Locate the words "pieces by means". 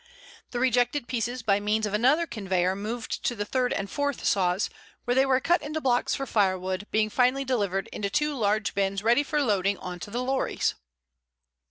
1.07-1.85